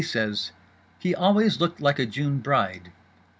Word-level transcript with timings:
says: 0.03 0.51
"He 0.97 1.13
always 1.13 1.59
looked 1.61 1.79
like 1.79 1.99
a 1.99 2.07
June 2.07 2.39
bride." 2.39 2.91